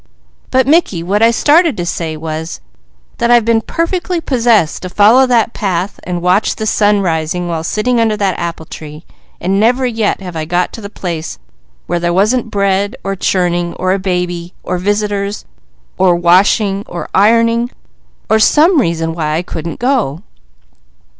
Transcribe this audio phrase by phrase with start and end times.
[0.49, 2.59] But Mickey, what I started to say was,
[3.19, 7.63] that I've been perfectly possessed to follow that path and watch the sun rise while
[7.63, 9.05] sitting under that apple tree;
[9.39, 11.37] and never yet have I got to the place
[11.85, 15.45] where there wasn't bread, or churning, or a baby, or visitors,
[15.99, 17.69] or a wash, or ironing,
[18.27, 20.23] or some reason why I couldn't go.